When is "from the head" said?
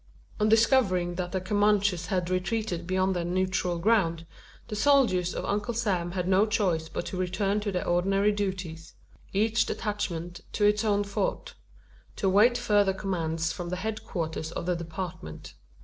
13.51-14.03